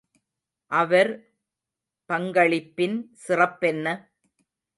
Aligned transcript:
அவர் 0.71 1.11
பங்களிப்பின் 2.09 2.97
சிறப்பென்ன? 3.27 3.87